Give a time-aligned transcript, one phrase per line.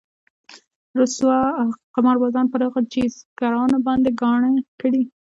[0.99, 1.37] رسوا
[1.95, 5.03] قمار بازان پر هغو جيزګرانو باندې ګاڼه کړي.